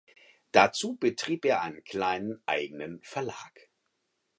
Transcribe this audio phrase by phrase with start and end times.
[0.51, 3.69] Dazu betrieb er einen kleinen eigenen Verlag.